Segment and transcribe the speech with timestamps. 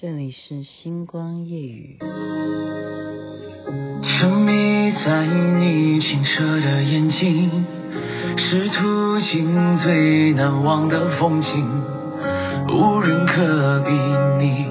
[0.00, 1.98] 这里是星光夜雨。
[4.00, 7.50] 沉迷在你清澈的眼睛，
[8.36, 11.66] 是途经最难忘的风景，
[12.68, 13.90] 无人可比
[14.38, 14.66] 拟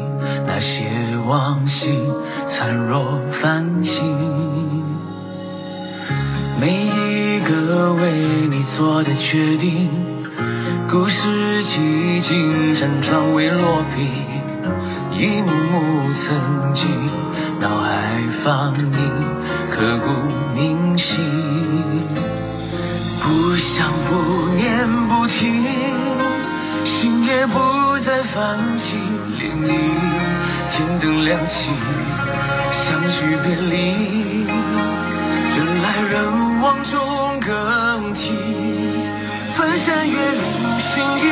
[0.46, 1.88] 那些往昔
[2.58, 3.92] 灿若繁星。
[6.58, 9.90] 每一个为你做的决定，
[10.90, 14.37] 故事几经辗转未落笔。
[15.20, 16.86] 一幕幕曾经
[17.60, 18.88] 脑海放映，
[19.72, 20.12] 刻骨
[20.56, 21.06] 铭心。
[23.20, 23.26] 不
[23.56, 25.66] 想不念不听，
[26.86, 27.58] 心也不
[28.06, 28.96] 再泛起
[29.40, 29.68] 涟漪。
[30.72, 31.54] 天灯亮起，
[32.86, 34.46] 相聚别离，
[35.58, 38.22] 人来人往中更替。
[39.58, 40.44] 翻山越岭
[40.94, 41.26] 寻一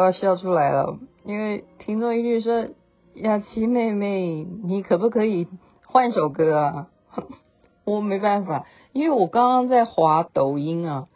[0.00, 2.68] 要笑出来了，因为听众一律说
[3.14, 5.46] ：“雅琪妹妹，你可不可以
[5.86, 6.88] 换首歌啊？”
[7.84, 11.06] 我没办法，因为我刚刚在滑抖音啊，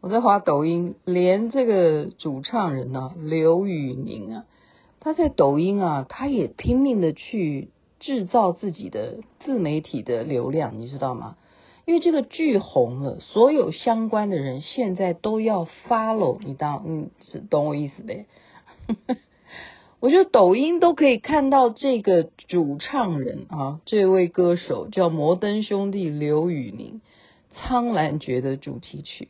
[0.00, 4.44] 我在滑抖音，连这个主唱人呢、刘宇宁啊，
[5.00, 7.70] 他在抖音啊，他也拼命的去
[8.00, 11.36] 制造自己的自媒体的流量，你知道吗？
[11.86, 18.26] 因为这个剧红了，所有相关的人现在都要 follow 你当，嗯，是懂我意思呗？
[20.00, 27.00] 我觉得抖音都可以看到这个主唱人啊，这位歌手叫摩登兄弟刘宇宁，
[27.54, 29.28] 《苍兰诀》的主题曲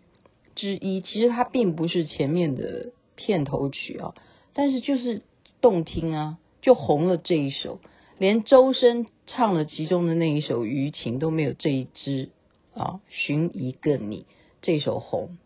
[0.56, 1.00] 之一。
[1.00, 4.14] 其实它并不是前面的片头曲啊，
[4.53, 5.22] 但是就是
[5.60, 7.78] 动听啊，就红了这一首。
[8.19, 12.31] 连周深唱了其中的那一首《余情》都没有这一支。
[12.75, 14.27] 啊，寻一个你
[14.61, 15.37] 这首红，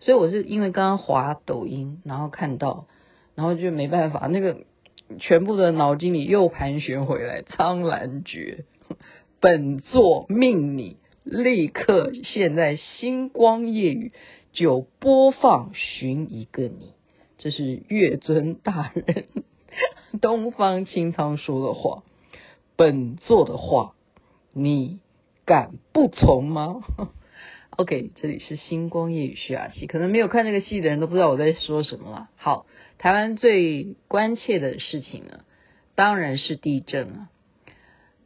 [0.00, 2.86] 所以我是因为刚刚滑抖音，然后看到，
[3.34, 4.64] 然后就没办法，那个
[5.18, 7.42] 全部的脑筋里又盘旋回来。
[7.42, 8.64] 苍兰诀，
[9.40, 14.12] 本座命你立刻现在星光夜雨
[14.52, 16.94] 就播放寻一个你，
[17.36, 19.26] 这是月尊大人
[20.22, 22.02] 东方青苍说的话，
[22.76, 23.92] 本座的话，
[24.52, 25.00] 你。
[25.48, 26.82] 敢不从吗？
[27.78, 32.28] OK，这里是星光夜雨徐雅琪，可能没有看这个戏的人都不知道我在说什么了。
[32.36, 32.66] 好，
[32.98, 35.40] 台湾最关切的事情呢，
[35.94, 37.30] 当然是地震啊。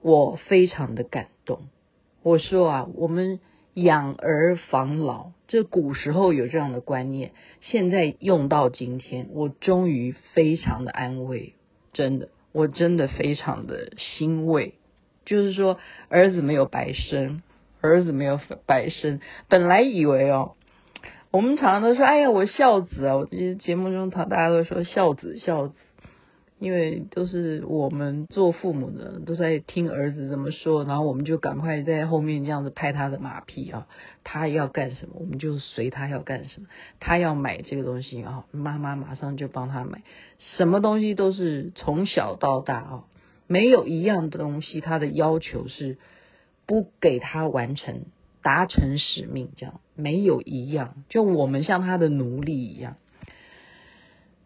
[0.01, 1.69] 我非常的感动。
[2.25, 3.39] 我说啊，我们
[3.75, 7.31] 养儿防老，这古时候有这样的观念，
[7.61, 11.55] 现在用到今天，我终于非常的安慰。
[11.93, 14.75] 真的，我真的非常的欣慰。
[15.25, 15.79] 就是说，
[16.09, 17.43] 儿子没有白生，
[17.81, 19.21] 儿子没有白生。
[19.49, 20.55] 本来以为哦，
[21.31, 23.17] 我们常常都说，哎呀，我孝子啊！
[23.17, 25.75] 我这些节目中，他大家都说孝子孝子，
[26.59, 33.87] 因为都是我们做父母的都在听儿子怎么说，然后我们就赶快在后面这样子拍他的马屁啊。
[34.25, 36.67] 他要干什么，我们就随他要干什么。
[37.01, 40.03] 他要买这个东西啊，妈妈马上就帮他买。
[40.39, 43.05] 什么东西都是从小到大啊。
[43.47, 45.99] 没有一样东西，他的要求是
[46.67, 48.07] 不给他完成、
[48.43, 52.97] 达成使命，这样没有一样，就我们像他的奴隶一样。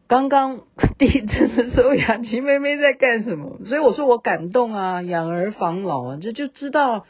[0.09, 0.61] 刚刚
[0.99, 3.59] 地震的时候，雅琪妹妹在干什么？
[3.65, 7.07] 所以我说我感动啊，养儿防老啊，这就知道，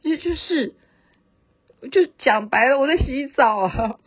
[0.00, 0.74] 这就是，
[1.90, 3.98] 就讲白了，我在洗澡啊，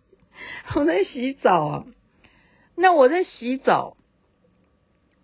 [0.74, 1.84] 我在洗澡啊，
[2.76, 3.95] 那我在洗澡，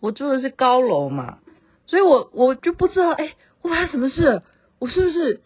[0.02, 1.38] 我住的是高楼嘛。
[1.86, 4.42] 所以我我就不知道，哎，我发生什么事？
[4.78, 5.40] 我是不是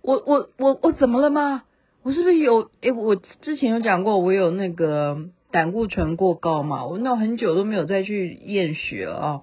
[0.00, 1.64] 我我我我怎么了吗？
[2.02, 2.70] 我是不是有？
[2.80, 6.86] 哎，我之前有讲过，我有那个胆固醇过高嘛？
[6.86, 9.40] 我那很久都没有再去验血了啊，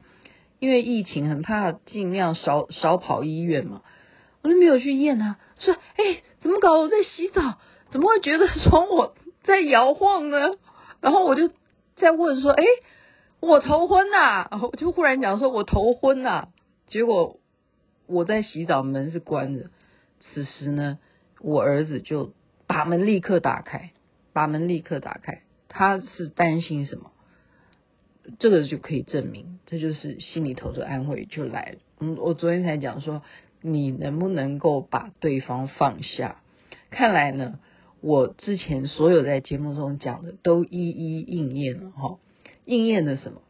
[0.59, 3.81] 因为疫情很怕，尽量少少跑医院嘛。
[4.41, 5.37] 我就没有去验啊。
[5.59, 6.79] 说，哎，怎么搞？
[6.79, 7.59] 我在洗澡，
[7.91, 9.13] 怎么会觉得说我
[9.43, 10.55] 在摇晃呢？
[10.99, 11.49] 然后我就
[11.95, 12.63] 在问说，哎。
[13.39, 16.47] 我头昏呐、啊， 我就忽然讲说，我头昏呐、啊。
[16.87, 17.39] 结果
[18.07, 19.69] 我在洗澡，门是关着。
[20.19, 20.99] 此时呢，
[21.39, 22.33] 我儿子就
[22.67, 23.91] 把门立刻打开，
[24.33, 25.41] 把门立刻打开。
[25.67, 27.11] 他是担心什么？
[28.39, 31.77] 这个就可以证明，这就是心里头的安慰就来了。
[31.99, 33.21] 嗯，我昨天才讲说，
[33.61, 36.41] 你能不能够把对方放下？
[36.89, 37.59] 看来呢，
[38.01, 42.17] 我之前所有在节目中讲的都一一应验了哈。
[42.69, 43.41] 应验了什么？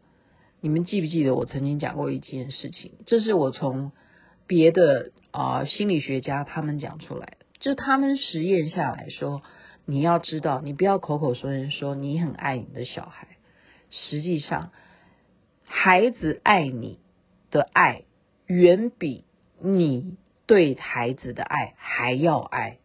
[0.62, 2.94] 你们记不记得我曾经讲过一件事情？
[3.06, 3.92] 这是我从
[4.48, 9.42] 别的啊、心理学家他们讲出来的，就他们实验下来说，
[9.86, 13.28] 你要知道，你不要口口声声说你很爱你的小孩。
[13.90, 14.72] 实际上，
[15.66, 17.00] 孩子爱你
[17.52, 18.06] 的爱
[18.48, 19.26] 远比
[19.60, 22.79] 你对孩子的爱还要爱，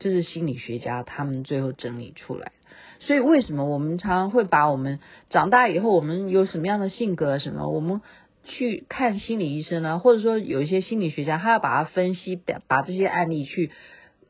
[0.00, 2.50] 这是心理学家他们最后整理出来。
[2.98, 4.98] 所以，为什么我们常常会把我们
[5.28, 8.00] 长大以后，我们有什么样的性格什么，我们
[8.44, 10.00] 去看心理医生呢？
[10.00, 13.70] 或者说，有一些心理学家，他要把它分析，把把这些案例去。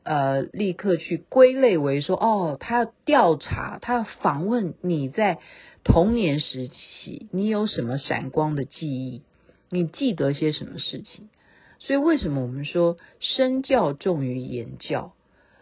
[0.03, 5.37] 呃，立刻去归类为说，哦，他要调查，他要访问你在
[5.83, 9.21] 童年时期，你有什么闪光的记忆？
[9.69, 11.29] 你记得些什么事情？
[11.77, 15.13] 所以为什么我们说身教重于言教？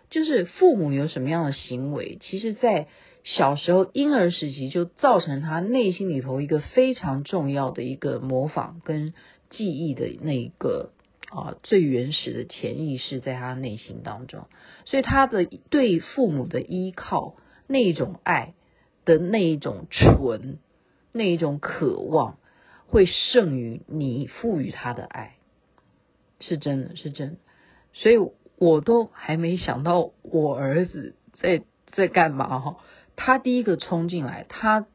[0.09, 2.87] 就是父母有什么样的行为，其实在
[3.23, 9.13] 小时候婴儿时期就造成他内心里头一个非常重要的一个模仿跟
[9.49, 10.91] 记忆的那一个。
[11.31, 14.47] 啊，最原始的潜意识在他内心当中，
[14.85, 17.35] 所以他的对父母的依靠，
[17.67, 18.55] 那一种爱
[19.05, 20.57] 的那一种纯，
[21.11, 22.39] 那一种渴望，
[22.87, 25.35] 会胜于你赋予他的爱，
[26.39, 27.35] 是真的，是真的。
[27.93, 28.15] 所以
[28.59, 31.63] 我都还没想到我儿子在
[31.93, 32.75] 在干嘛哈，
[33.15, 34.85] 他第一个冲进来，他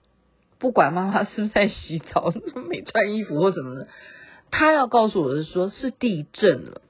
[0.58, 2.32] 不管妈妈是不是在洗澡，
[2.68, 3.88] 没穿衣服或什么的。
[4.50, 6.82] 他要告诉我的是说，是地震了，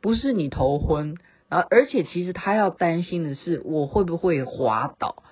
[0.00, 1.16] 不是你头昏，
[1.48, 5.22] 然后而且其实他要担心的是我会不会滑倒，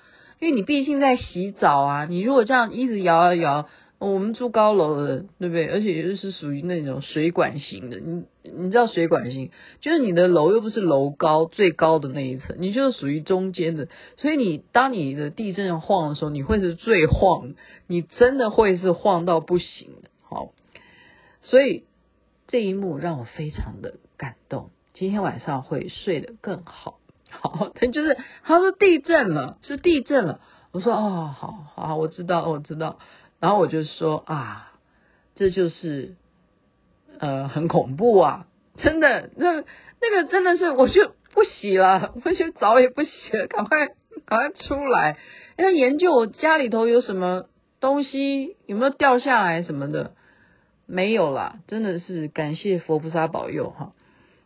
[0.41, 3.67] 因为你毕竟在洗澡啊，你如果这样一直摇啊摇，
[4.11, 5.69] 我们住高楼的，对不对？
[5.69, 9.51] 而且又是属于那种水管型的，你你知道水管型，
[9.81, 17.55] 就是你的楼又不是楼高最高的那一层，你就是属于中间的，所以你当你的地震晃的时候，你会是最晃，
[17.87, 19.91] 你真的会是晃到不行，
[20.23, 20.53] 好。
[21.41, 21.85] 所以
[22.49, 26.99] 这一幕让我非常的感动，今天晚上会睡得更好。
[27.31, 30.41] 好，他就是他说地震了，是地震了。
[30.73, 32.99] 我说哦，好好，我知道，我知道。
[33.43, 34.73] 然后我就说啊，
[35.35, 36.15] 这就是
[37.19, 38.47] 呃很恐怖啊，
[38.79, 39.65] 真的，那
[40.01, 43.89] 那个真的是，我就不洗了， 我就澡也不洗了，赶快
[44.25, 45.19] 赶快出来，
[45.57, 47.47] 要研究我家里头有什么
[47.81, 50.13] 东西，有没有掉下来什么的。
[50.87, 53.93] 没有啦，真的是感谢佛菩萨保佑哈，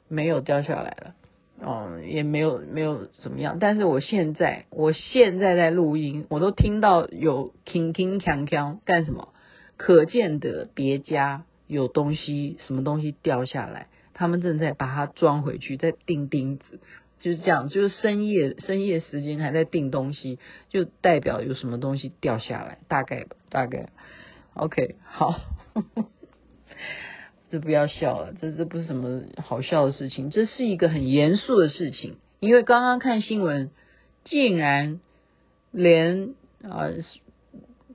[0.08, 1.14] 没有掉下来了，
[1.60, 3.58] 嗯，也没有没有怎么样。
[3.58, 9.28] 但是我现在我现在在录音，我都听到有铿铿锵锵干什么？
[9.76, 16.80] 可见的别家有东西，什么东西掉下来，他们正在把它装回去，在钉钉子，
[17.20, 20.38] 就是这样，就是深夜深夜时间还在钉东西，
[20.70, 23.90] 就代表有什么东西掉下来，大概吧，大概。
[24.54, 25.40] OK，好。
[27.50, 32.16] 这不要笑了，这这不是什么好笑的事情，这是一个很严肃的事情。
[32.40, 33.70] 因为刚刚看新闻，
[34.24, 35.00] 竟然
[35.70, 36.90] 连啊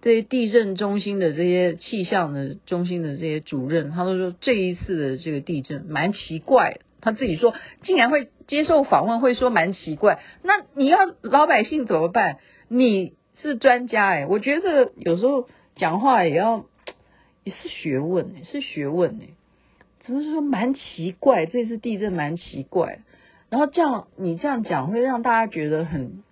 [0.01, 6.79] 这些地震中心的这些气象的中心的这些主任，他都说这一次的这个地震蛮奇怪。
[7.01, 10.19] 他自己说，竟然会接受访问，会说蛮奇怪。
[10.43, 12.37] 那你要老百姓怎么办？
[12.67, 16.65] 你是专家哎，我觉得有时候讲话也要
[17.43, 19.40] 也是学问，是学问哎。
[20.05, 21.45] 怎么说蛮奇怪？
[21.45, 22.99] 这次地震蛮奇怪，
[23.49, 26.23] 然后这样你这样讲会让大家觉得很，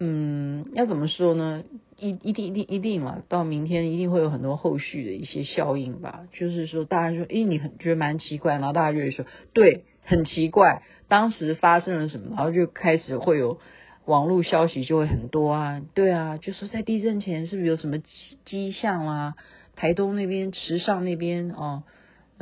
[0.00, 1.62] 嗯，要怎么说呢？
[1.96, 6.26] 一一定一定一定嘛，到明天一定会有很多后续的一些效应吧。
[6.32, 13.60] 就是说，大家说，诶，你很觉得蛮奇怪，然后大家就会说，对，很奇怪，当时发生了什么，然后就开始会有
[14.06, 17.98] 网络消息就会很多啊，对啊，就说在地震前是不是有什么
[18.46, 19.34] 迹象啊？
[19.76, 21.84] 台东那边、池上那边哦。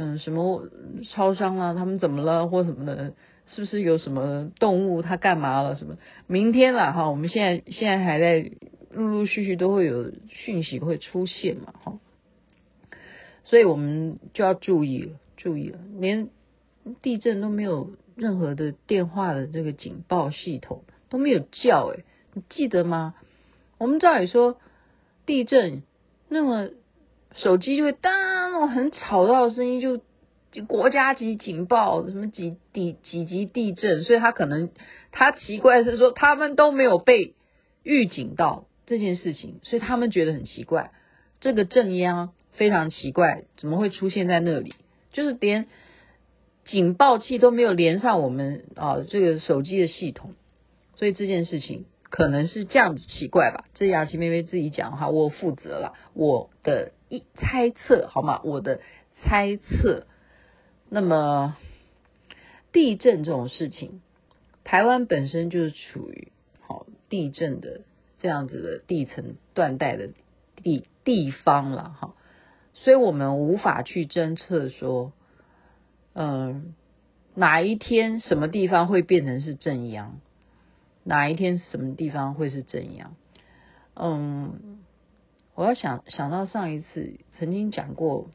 [0.00, 0.68] 嗯，什么
[1.10, 1.74] 超商啊？
[1.74, 3.14] 他们怎么了，或什么的？
[3.46, 5.02] 是不是有什么动物？
[5.02, 5.74] 它干嘛了？
[5.74, 5.96] 什么？
[6.28, 8.52] 明天了哈，我们现在现在还在
[8.92, 11.98] 陆陆续续都会有讯息会出现嘛哈，
[13.42, 16.28] 所以我们就要注意了，注意了，连
[17.02, 23.14] 地震都没有任何的电话的这个警报系统都没有叫诶，你记得吗？
[23.78, 24.58] 我们照理说
[25.26, 25.82] 地震
[26.28, 26.70] 那么。
[27.34, 28.12] 手机就会当
[28.52, 30.00] 那种很吵闹的声音，就
[30.50, 34.70] 就国家级警报，什么几几几级地震，所以他可能
[35.12, 37.34] 他奇怪是说他们都没有被
[37.82, 40.90] 预警到这件事情，所以他们觉得很奇怪，
[41.40, 44.74] 这个震央非常奇怪，怎么会出现在那里？
[45.12, 45.66] 就是连
[46.64, 50.34] 警报器都没有连上我们啊这个手机的系统，
[50.96, 53.64] 所以这件事情可能是这样子奇怪吧。
[53.74, 58.40] 这雅琪妹妹自己讲哈，我负责了，我的一猜测好吗？
[58.44, 58.80] 我的
[59.22, 60.06] 猜测。
[60.90, 61.56] 那么
[62.72, 64.00] 地震这种事情，
[64.64, 67.82] 台湾本身就是处于好地震的
[68.16, 70.10] 这样子的地层断带的
[70.62, 72.14] 地地方了哈，
[72.74, 75.12] 所以我们无法去侦测说，
[76.14, 76.74] 嗯，
[77.34, 80.20] 哪一天什么地方会变成是正央，
[81.04, 83.14] 哪一天什么地方会是正央，
[83.94, 84.80] 嗯，
[85.58, 88.30] 我要想想到上一次曾经讲过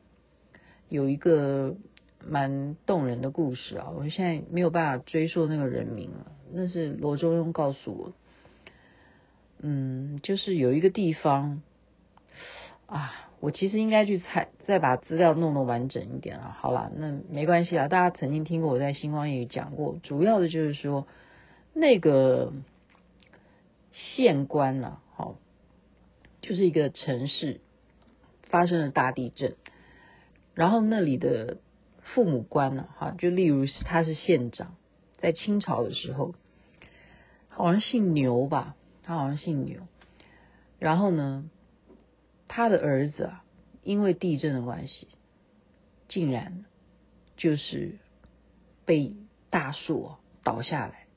[0.90, 1.78] 有一个。
[2.26, 3.90] 蛮动人的故事啊！
[3.94, 8.14] 我现在没有办法追溯那个人名了，那是罗中庸告诉我。
[9.60, 11.62] 嗯，就是有一个地方
[12.86, 16.58] 啊，我其实应该去猜，再把资料弄得完整一点啊。
[16.62, 21.06] 好了，那没关系啊，大家曾经听过我在星光夜语讲过，主要的就是说
[21.74, 22.54] 那个
[23.92, 25.00] 县官呢，
[26.44, 27.60] 就是一个城市
[28.44, 29.56] 发生了大地震，
[30.54, 31.58] 然后那里的。
[32.06, 32.90] 父母官呢？
[32.98, 34.76] 哈，就例如他是县长，
[35.20, 36.36] 在清朝的时候，
[37.48, 39.80] 好像姓牛吧，他好像姓牛。
[40.80, 41.50] 然后呢，
[42.50, 43.46] 他的儿子啊，
[43.84, 45.08] 因为地震的关系，
[46.10, 46.66] 竟然
[47.38, 47.96] 就是
[48.84, 49.16] 被
[49.50, 50.12] 大树
[50.44, 51.08] 倒下来，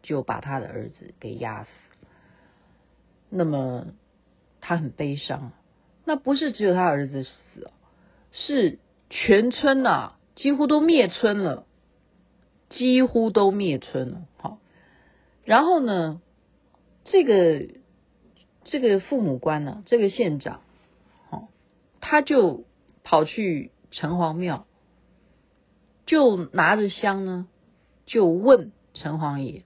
[0.00, 1.70] 就把他的儿子给压死。
[3.30, 3.88] 那么
[4.66, 5.52] 他很悲伤，
[6.06, 7.70] 那不是只有他儿子死，
[8.32, 8.78] 是。
[9.10, 11.66] 全村呐、几乎都灭村了，
[12.68, 14.22] 几乎都灭村了。
[14.38, 14.58] 好，
[15.44, 16.20] 然后呢，
[17.04, 17.68] 这个
[18.64, 20.62] 这个父母官呢，这个县长，
[21.30, 21.48] 好，
[22.00, 22.64] 他就
[23.04, 24.66] 跑去城隍庙，
[26.06, 27.46] 就拿着香呢，
[28.04, 29.62] 就问城隍爷，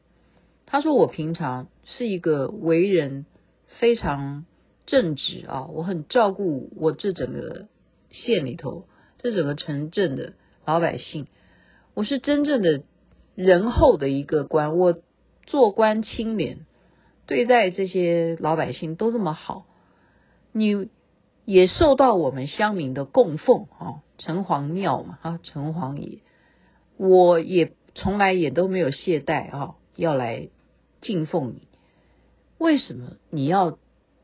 [0.67, 3.25] 他说：“我平常是一个为人
[3.79, 4.45] 非常
[4.89, 7.69] 正直啊，我很照顾我这整个
[8.11, 8.87] 县里头。”
[9.21, 11.27] 这整个城镇的老百姓，
[11.95, 12.85] 我是真正的
[13.35, 14.95] 仁厚的一个官，我
[15.45, 16.61] 做官清廉，
[17.27, 19.67] 对待这些老百姓都这么好，
[20.53, 20.89] 你
[21.45, 26.21] 也受到我们乡民的供奉啊，城隍庙嘛啊，城隍爷，
[26.97, 30.49] 我也从来也都没有懈怠啊，要来
[31.01, 31.67] 敬奉你，
[32.57, 33.77] 为什么你要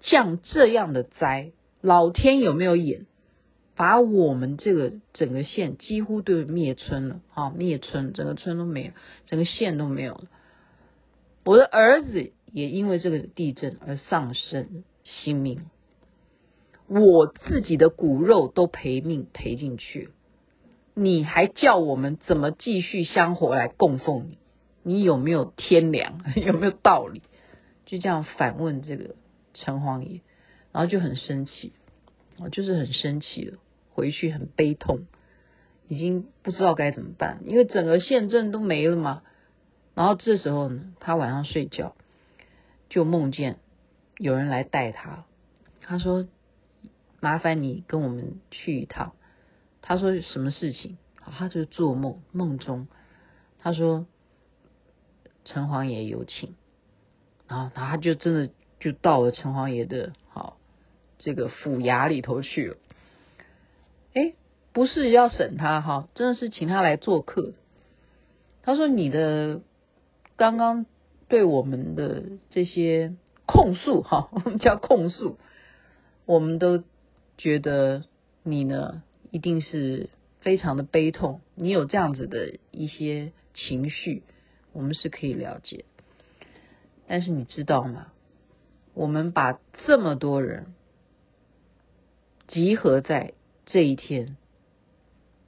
[0.05, 1.53] 降这样的灾？
[1.81, 3.07] 老天有没有眼？
[3.77, 8.93] 把我们这个整个县几乎都灭村了，啊，灭村，整个村都没有，
[9.27, 10.25] 整个县都没有了。
[11.45, 15.63] 我的儿子也因为这个地震而丧生性命，
[16.87, 20.11] 我自己的骨肉都赔命赔进去，
[20.95, 24.39] 你还叫我们怎么继续香火来供奉你？
[24.85, 26.21] 你有没有天良？
[26.37, 27.23] 有没有道理？
[27.87, 29.17] 就这样反问这个
[29.55, 30.21] 城隍爷，
[30.73, 31.73] 然后就很生气，
[32.39, 33.59] 我就是很生气的。
[33.97, 35.07] 回去很悲痛，
[35.87, 39.23] 已经不知道该怎么办，因为整个县镇都没了嘛。
[39.95, 41.95] 然后这时候呢，他晚上睡觉
[42.89, 43.61] 就梦见
[44.19, 45.25] 有人来带他。
[45.81, 46.27] 他说
[47.21, 49.13] ：“麻烦你跟我们去一趟。”
[49.81, 50.99] 他说：“什么事情？”
[51.39, 52.89] 他就做梦，梦中
[53.61, 54.07] 他说
[55.45, 56.57] ：“城隍爷有请。”
[57.47, 58.51] 然后然后他就真的
[58.85, 60.59] 就到了城隍爷的好
[61.17, 62.77] 这个府衙里头去了。
[64.13, 64.35] 哎，
[64.75, 67.55] 不是要审他哈，真的是请他来做客。
[68.63, 69.63] 他说：“你的
[70.37, 70.85] 刚刚
[71.29, 73.15] 对我们的这些
[73.47, 75.39] 控诉哈，我们叫控诉，
[76.27, 76.85] 我们都
[77.39, 78.05] 觉得
[78.43, 80.11] 你呢一定是
[80.41, 84.23] 非常的悲痛，你有这样子的一些情绪，
[84.75, 85.87] 我们是可以了解。
[87.07, 88.09] 但是你知道吗？
[88.95, 90.75] 我们把这么多人
[92.49, 93.35] 集合在。”
[93.67, 94.37] 这一天，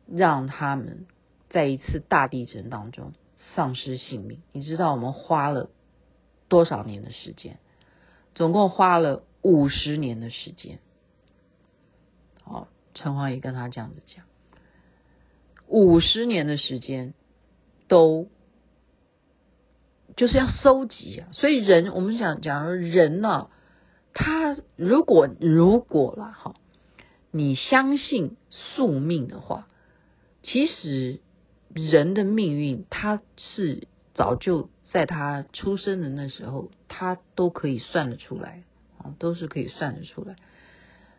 [0.07, 1.05] 让他们
[1.50, 3.12] 在一次大地震当中
[3.55, 4.41] 丧失性命。
[4.53, 5.69] 你知道我们花了
[6.49, 7.59] 多少年的时间？
[8.35, 10.79] 总共花了五十年的时间。
[12.43, 14.25] 好，陈华也跟他这样子讲，
[15.67, 17.12] 五十年的时间
[17.88, 18.29] 都
[20.16, 21.28] 就是要收集啊。
[21.32, 23.49] 所以人，我们想讲人呢、啊，
[24.14, 26.54] 他如果如果了哈。
[27.32, 29.66] 你相信宿命的话，
[30.42, 31.20] 其实
[31.75, 38.62] 人的命运他是早就在他出生的那时候，他都可以算得出来
[38.96, 40.37] 啊，都是可以算得出来。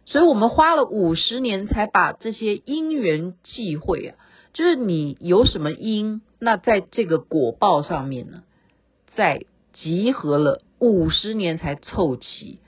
[0.08, 4.18] 所以我们花了五十年才把这些因缘际会啊，
[4.54, 8.42] 就是你有什么因，那在这个果报上面呢，
[9.18, 12.60] 在集合了五十年才凑齐，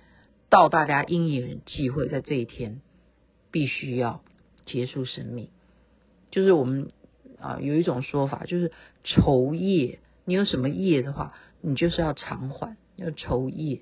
[0.50, 2.82] 到大家因缘际会，在这一天
[3.52, 4.22] 必须要
[4.66, 5.48] 结束生命，
[6.32, 6.90] 就是我们。
[7.42, 8.74] 啊，有一种说法就是
[9.06, 13.80] 酬业，你有什么业的话，你就是要偿还，要酬业。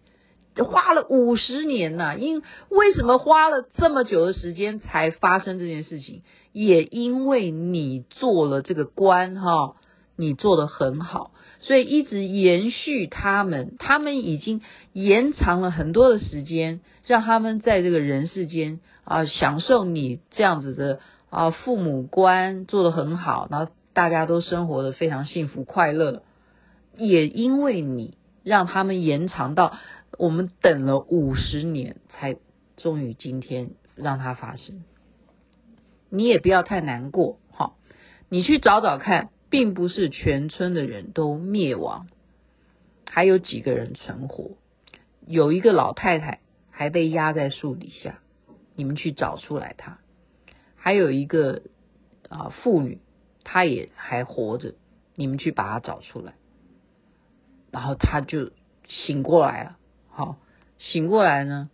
[0.64, 6.22] 花了五十年呐、因为什么花了这么久的时间才发生这件事情？
[6.52, 9.76] 也因为你做了这个官哈，
[10.16, 14.62] 你做得很好，所以一直延续他们，他们已经
[14.94, 21.00] 延长了很多的时间，让他们在这个人世间啊享受你这样子的。
[21.30, 26.24] 啊，父母官做得很好，然后大家都生活得非常幸福快乐，
[26.96, 29.78] 也因为你让他们延长到
[30.18, 32.38] 我们等了五十年，才
[32.78, 34.86] 终于今天让它发生。
[36.10, 37.74] 你也不要太难过，哈，
[38.30, 42.08] 你去找找看，并不是全村的人都灭亡，
[43.06, 44.58] 还有几个人存活，
[45.26, 48.20] 有一个老太太还被压在树底下，
[48.76, 50.00] 你们去找出来她。
[50.76, 51.64] 还有一个
[52.30, 53.00] 啊妇女，
[53.44, 54.76] 她也还活着，
[55.16, 56.34] 你们去把她找出来，
[57.72, 58.52] 然后她就
[58.88, 59.78] 醒过来了。
[60.10, 60.38] 好，
[60.80, 61.70] 醒过来呢，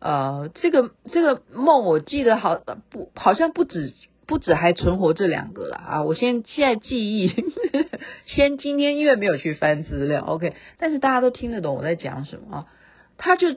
[0.00, 2.60] 呃，这个这个梦我记得好
[2.90, 3.92] 不好像不止
[4.26, 6.02] 不止还存活这两个了啊！
[6.02, 7.32] 我先现在记忆，
[8.26, 12.66] 先今天因为没有去翻资料，OK，但是大家都听得懂我在讲什么啊？
[13.16, 13.54] 他就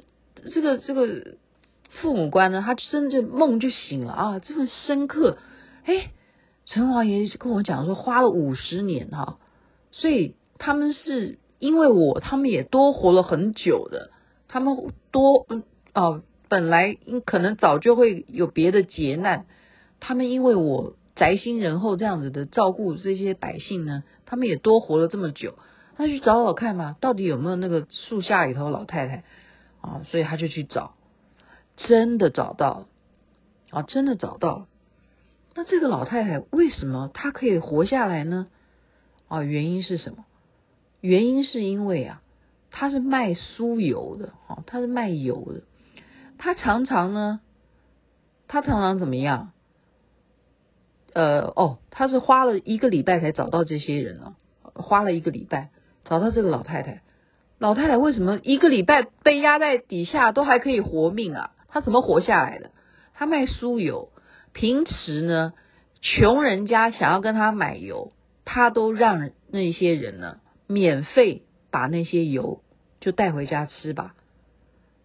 [0.54, 1.38] 这个这个。
[2.02, 5.40] 父母官呢，他真的梦就醒了啊，这么深刻。
[5.86, 6.12] 哎，
[6.68, 9.40] 城隍爷跟我讲说，花了五十年哈，
[9.90, 14.12] 所以他们是因为我，他们也多活了很久的。
[14.48, 14.78] 他们
[15.10, 15.64] 多嗯
[15.96, 16.96] 哦，本来
[17.26, 19.48] 可能早就会有别的劫难，
[20.00, 25.56] 他们因为我宅心仁厚这样子的照顾这些百姓呢，他们也多活了这么久。
[25.98, 29.24] 他去找找看嘛，到底有没有那个树下里头老太太
[29.82, 30.02] 啊？
[30.10, 30.94] 所以他就去找。
[31.76, 32.88] 真的找到了
[33.70, 33.84] 啊！
[33.84, 34.68] 真的找到了。
[35.56, 38.48] 那这个老太太为什么她可以活下来呢？
[39.30, 40.26] 啊，原因是什么？
[41.00, 42.22] 原因是因为啊，
[42.70, 45.62] 她是卖酥油的，哈，她是卖油的。
[46.38, 47.40] 她常常呢，
[48.50, 49.54] 她常常怎么样？
[51.13, 54.34] 呃，哦，他是花了一个礼拜才找到这些人啊，
[54.74, 55.69] 花了一个礼拜
[56.04, 57.02] 找到这个老太太。
[57.58, 61.52] 老太太为什么一个礼拜被压在底下都还可以活命啊？
[61.67, 62.72] 她怎么活下来的？
[63.13, 64.10] 她卖酥油，
[64.54, 65.54] 平时呢，
[66.02, 68.13] 穷人家想要跟他买油，
[68.45, 72.62] 她都让那些人呢免费把那些油
[73.02, 74.15] 就带回家吃吧。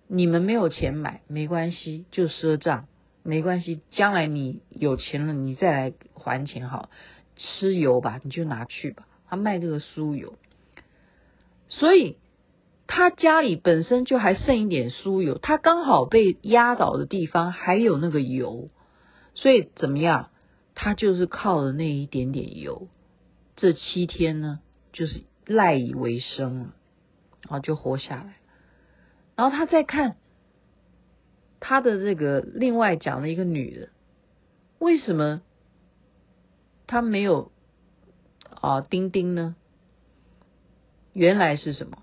[0.07, 2.87] 你们没有钱买没关系，就赊账
[3.25, 6.91] 没关系，将来你有钱了你再来还钱好，
[7.35, 9.09] 吃油吧，你就拿去吧。
[9.27, 10.35] 他卖这个酥油，
[11.67, 12.19] 所以。
[12.87, 18.69] 他家里本身就还剩一点酥油，他刚好被压倒的地方还有那个油，
[19.35, 20.29] 所以怎么样？
[20.75, 22.89] 他就是靠了那一点点油，
[23.57, 24.61] 这七天呢，
[24.93, 26.75] 就是赖以为生了，
[27.49, 28.35] 然后就活下来。
[29.35, 30.17] 然后他再看
[31.61, 33.88] 他的这个另外讲了一个女的，
[34.79, 35.43] 为什么
[36.87, 37.53] 他没有
[38.61, 39.57] 啊丁丁呢？
[41.12, 41.99] 原来是什么？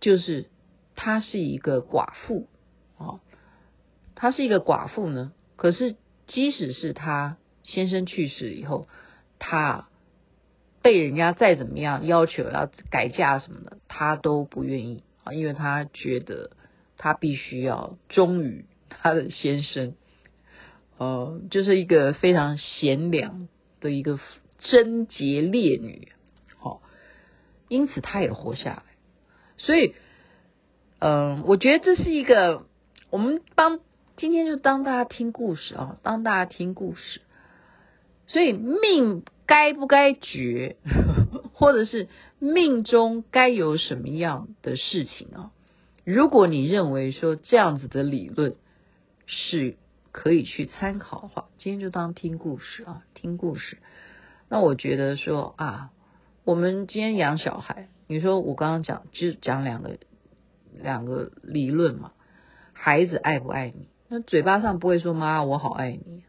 [0.00, 0.50] 就是
[0.94, 2.48] 她是一个寡妇
[2.96, 3.20] 啊，
[4.14, 5.32] 她是一个寡妇呢。
[5.56, 8.88] 可是即使是她先生去世以后，
[9.38, 9.88] 她
[10.82, 16.52] 被人家再怎么样要求要改嫁什么的，她都不愿意啊，因为她觉得
[16.96, 19.94] 她必须要忠于她的先生，
[20.98, 23.48] 呃，就是一个非常贤良
[23.80, 24.18] 的一个
[24.58, 26.12] 贞洁烈女，
[26.58, 26.80] 好，
[27.68, 28.82] 因此她也活下来。
[29.58, 29.94] 所以，
[30.98, 32.66] 嗯，我觉得这是一个，
[33.10, 33.80] 我们帮
[34.16, 37.20] 今天就当大家听故事啊，当大家听故事。
[38.28, 40.76] 所以命该不该绝，
[41.54, 42.08] 或者是
[42.40, 45.52] 命中该有什么样的事情啊？
[46.02, 48.56] 如果你认为说这样子的理论
[49.26, 49.76] 是
[50.12, 53.78] 可以去参考的话，今天就当听故事啊，听故事。
[54.48, 55.90] 那我觉得说啊，
[56.44, 57.88] 我们今天养小孩。
[58.06, 59.98] 你说我刚刚讲就讲两个
[60.72, 62.12] 两个理论嘛，
[62.72, 63.88] 孩子爱不爱你？
[64.08, 66.22] 那嘴巴上不会说妈我好爱你，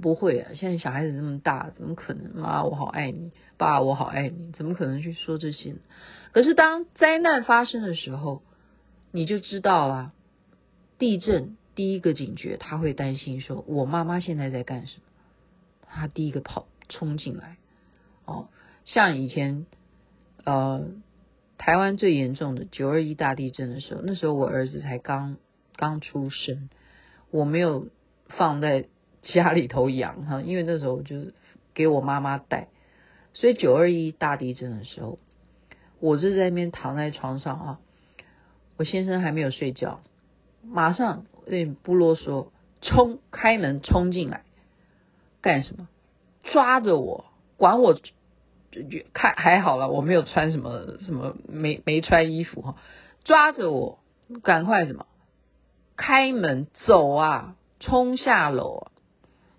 [0.00, 2.34] 不会啊，现在小孩子这么大，怎么可能？
[2.34, 5.76] 妈，我好爱你，爸，我好爱你，怎么可能去说这些？
[6.32, 8.42] 可是当灾难发生的时候，
[9.12, 10.12] 你就知道了。
[10.98, 15.02] 地震第一个警觉，他会担心说：“我妈妈现在在干什么？”
[15.88, 17.56] 他第一个跑冲进来。
[18.24, 18.48] 哦，
[18.84, 19.64] 像以前
[20.42, 20.88] 呃，
[21.56, 25.36] 台湾最严重的九二一大地震的时候，那时候我儿子才刚
[25.76, 26.68] 刚出生，
[27.30, 27.86] 我没有
[28.26, 28.86] 放在。
[29.20, 31.34] 家里头养哈，因为那时候就是
[31.74, 32.68] 给我妈妈带，
[33.34, 35.18] 所以九二一大地震的时候，
[35.98, 37.80] 我就在那边躺在床上啊，
[38.76, 40.00] 我先生还没有睡觉，
[40.62, 42.48] 马上有点不啰嗦，
[42.82, 44.42] 冲开门冲进来，
[45.40, 45.88] 干什么？
[46.44, 47.24] 抓着我，
[47.56, 47.98] 管我，
[49.14, 52.76] 看还好了，我没有穿什么什么，没没穿衣服哈，
[53.24, 53.98] 抓着我，
[54.42, 55.06] 赶快什么？
[55.96, 58.92] 开门走啊，冲下楼啊！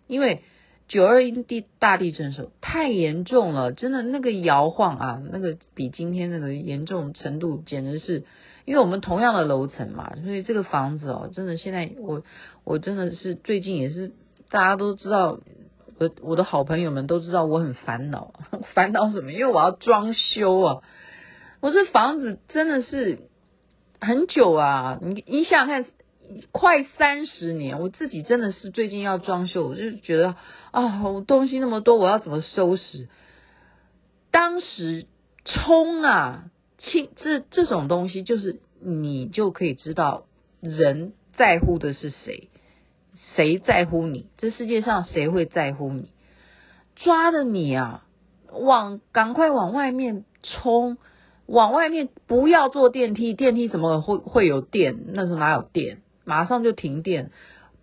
[0.07, 0.43] 因为
[0.87, 8.23] 九二一地大地震时候太严重了，真的那个摇晃啊，那个比今天那个严重程度简直是，
[8.69, 12.21] 因为我们同样的楼层嘛，所以这个房子哦，真的现在我
[12.63, 14.11] 我真的是最近也是
[14.51, 15.39] 大家都知道，
[15.97, 18.31] 我我的好朋友们都知道我很烦恼，
[18.75, 19.33] 烦恼什么？
[19.33, 20.83] 因为我要装修啊，
[21.61, 23.17] 我这房子真的是
[23.99, 25.85] 很久啊，你你想想看。
[26.51, 30.35] 快三十年，我自己真的是最近要装修，我就觉得
[30.69, 33.07] 啊，我东西那么多，我要怎么收拾？
[34.29, 35.07] 当时
[35.43, 36.43] 冲啊，
[36.79, 40.23] 清这这种东西，就是你就可以知道
[40.59, 42.49] 人在乎的是谁，
[43.35, 44.25] 谁在乎你？
[44.37, 46.09] 这世界上谁会在乎你？
[46.95, 48.05] 抓着你啊，
[48.51, 50.97] 往赶快往外面冲，
[51.45, 55.13] 往外面不要坐电梯，电梯怎么会会有电？
[55.13, 56.01] 那时候哪有电？
[56.25, 57.31] 马上就停电，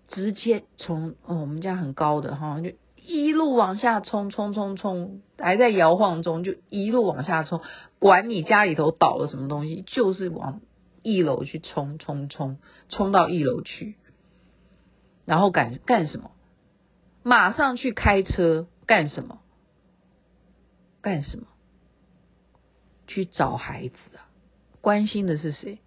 [0.08, 7.60] 直接从，我们家很高的哈，就一路往下冲，冲冲冲，还在摇晃中，就一路往下冲，
[8.06, 10.60] 管你家里头倒了什么东西，就是往
[11.02, 13.96] 一楼去冲冲冲，冲到一楼去，
[15.24, 16.30] 然后干干什么？
[17.24, 19.40] 马上去开车干什么？
[21.02, 21.48] 干什么？
[23.08, 24.30] 去找孩子啊！
[24.80, 25.80] 关心的是谁？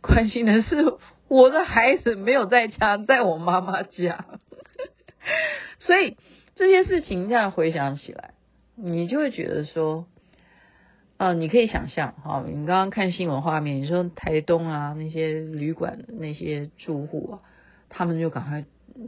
[0.00, 0.96] 关心的是。
[1.28, 4.24] 我的孩子没有在家，在我妈妈家，
[5.78, 6.16] 所以
[6.54, 8.32] 这些事情这样回想起来，
[8.74, 10.06] 你就会觉得说，
[11.18, 17.40] 啊，你可以想象，哈，你刚刚看新闻画面，你说台东啊那些旅馆那些住户啊，
[17.88, 18.64] 他们就赶快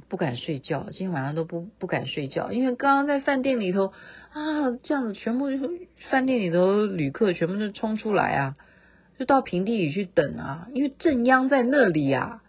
[0.09, 3.93] 不敢睡觉，今天晚上都不不敢睡觉，因为刚刚在饭店里头
[4.33, 5.71] 啊，这样子全部就
[6.11, 8.57] 饭店里头旅客全部都冲出来啊。
[9.17, 12.43] 就到平地里去等啊，因为震央在那里啊，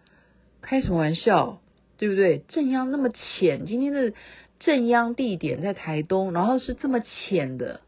[0.61, 1.59] 开什么玩笑，
[1.97, 2.39] 对不对？
[2.47, 4.13] 震央那么浅，今天的
[4.57, 7.81] 震央地点在台东，然后是这么浅的，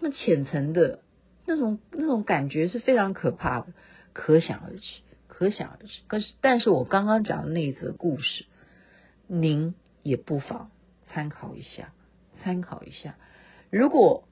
[0.00, 1.00] 这么浅层的
[1.46, 3.66] 那种那种感觉是非常可怕的，
[4.12, 6.00] 可想而知，可想而知。
[6.06, 8.46] 可是，但是我刚刚讲的那一则故事，
[9.26, 10.70] 您也不妨
[11.04, 11.92] 参考一下，
[12.42, 13.16] 参考一下。
[13.70, 14.24] 如果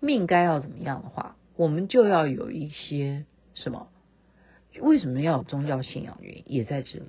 [0.00, 3.24] 命该要怎么样的话，我们就要有一些。
[3.56, 3.86] 什么？
[4.80, 6.18] 为什么要有宗教信仰？
[6.20, 7.04] 原因也在这里，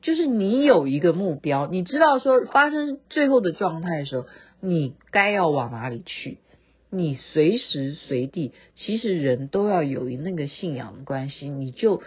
[0.00, 4.26] 就是你有一个目标，你知道说发生最后的状态的时候，
[4.60, 6.38] 你该要往哪里去？
[6.90, 12.02] 你随时随地，其实人都要有那个信仰的关系，你就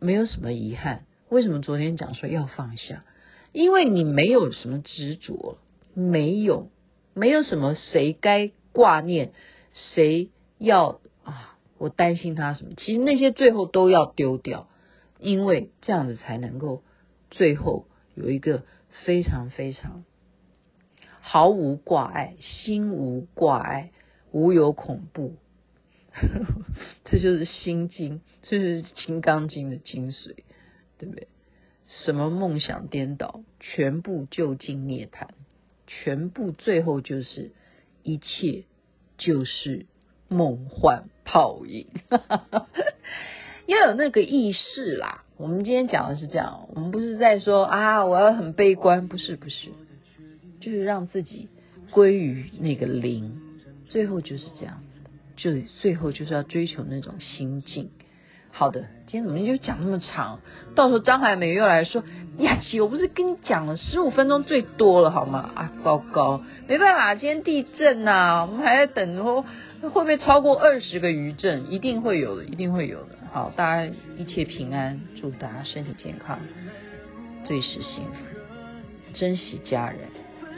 [0.00, 1.04] 没有什么遗憾。
[1.28, 3.04] 为什么昨天讲说要放下？
[3.52, 5.58] 因为你没有什么执着，
[5.94, 6.68] 没有，
[7.14, 9.32] 没有什么谁该挂念，
[9.72, 11.56] 谁要啊。
[11.78, 12.72] 我担心他什么？
[12.76, 14.68] 其实那些最后都要丢掉，
[15.20, 16.82] 因为这样子才能够
[17.30, 18.64] 最后有一个
[19.04, 20.04] 非常非常
[21.20, 23.90] 毫无挂碍、心无挂碍、
[24.32, 25.34] 无有恐怖。
[27.04, 30.34] 这就是心经，这就是《金刚经》的精髓，
[30.98, 31.28] 对不对？
[31.86, 35.28] 什么梦想颠倒，全部就近涅槃，
[35.86, 37.52] 全部最后就是
[38.02, 38.64] 一切
[39.18, 39.86] 就是。
[40.28, 41.86] 梦幻泡影，
[43.66, 45.24] 要有那个意识啦。
[45.36, 49.68] 我们今天讲的是这样，我们不是在说啊，我要很悲观，不是不是，
[50.60, 51.48] 就是让自己
[51.92, 53.40] 归于那个零，
[53.88, 57.90] 最后就是这样子，就最后就是要追求那种心境。
[58.50, 60.40] 好的，今天怎么就讲那么长？
[60.74, 62.02] 到时候张海美又来说，
[62.38, 65.50] 雅琪，我不是跟你讲了十五分钟最多了好吗？
[65.54, 69.42] 啊，糟糕，没办法，今天地震呐、啊，我们还在等说
[69.82, 71.70] 会不会超过二十个余震？
[71.70, 73.10] 一定会有的，一定会有的。
[73.30, 76.38] 好，大家一切平安，祝大家身体健康，
[77.44, 79.98] 最是幸福，珍惜家人，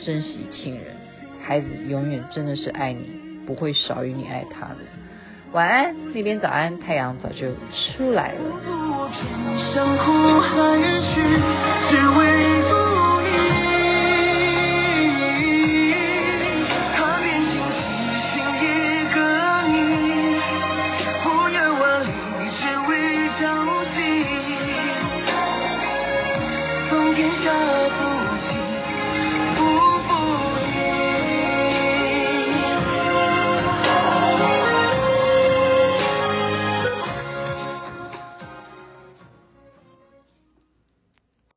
[0.05, 0.95] 珍惜亲人，
[1.41, 4.77] 孩子永远真的是爱你，不会少于你爱他的。
[5.53, 7.49] 晚安，那边早安，太阳早就
[7.97, 8.41] 出来了。